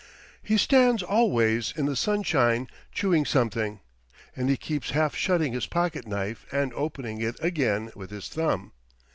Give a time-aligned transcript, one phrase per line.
[0.41, 3.81] He stands always in the sunshine chewing something;
[4.35, 8.71] and he keeps half shutting his pocket knife and opening it again with his thumb.